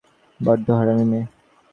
[0.39, 1.25] বড্ড হারামি মেয়ে।